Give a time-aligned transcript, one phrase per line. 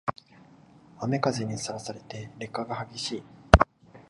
[0.99, 3.23] 雨風にさらされて劣化が激しい